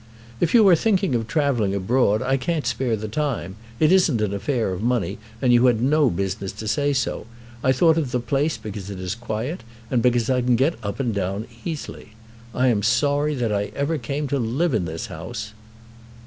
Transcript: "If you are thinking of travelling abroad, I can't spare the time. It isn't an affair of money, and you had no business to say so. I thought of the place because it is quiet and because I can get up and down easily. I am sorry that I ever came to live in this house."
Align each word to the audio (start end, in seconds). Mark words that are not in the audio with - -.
"If 0.39 0.55
you 0.55 0.67
are 0.67 0.75
thinking 0.75 1.13
of 1.13 1.27
travelling 1.27 1.75
abroad, 1.75 2.23
I 2.23 2.35
can't 2.35 2.65
spare 2.65 2.95
the 2.95 3.07
time. 3.07 3.55
It 3.79 3.91
isn't 3.91 4.19
an 4.19 4.33
affair 4.33 4.73
of 4.73 4.81
money, 4.81 5.19
and 5.43 5.53
you 5.53 5.67
had 5.67 5.79
no 5.79 6.09
business 6.09 6.51
to 6.53 6.67
say 6.67 6.91
so. 6.91 7.27
I 7.63 7.71
thought 7.71 7.99
of 7.99 8.09
the 8.09 8.19
place 8.19 8.57
because 8.57 8.89
it 8.89 8.99
is 8.99 9.13
quiet 9.13 9.61
and 9.91 10.01
because 10.01 10.27
I 10.27 10.41
can 10.41 10.55
get 10.55 10.73
up 10.81 10.99
and 10.99 11.13
down 11.13 11.45
easily. 11.65 12.13
I 12.51 12.69
am 12.69 12.81
sorry 12.81 13.35
that 13.35 13.51
I 13.53 13.65
ever 13.75 13.99
came 13.99 14.27
to 14.29 14.39
live 14.39 14.73
in 14.73 14.85
this 14.85 15.05
house." 15.05 15.53